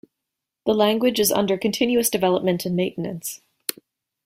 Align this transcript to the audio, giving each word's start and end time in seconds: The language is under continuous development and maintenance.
The 0.65 0.73
language 0.73 1.19
is 1.19 1.31
under 1.31 1.59
continuous 1.59 2.09
development 2.09 2.65
and 2.65 2.75
maintenance. 2.75 3.39